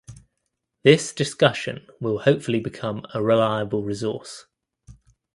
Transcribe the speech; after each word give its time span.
This 0.81 1.13
discussion 1.13 1.85
will 1.99 2.17
hopefully 2.17 2.59
become 2.59 3.05
a 3.13 3.21
reliable 3.21 3.83
resource 3.83 4.47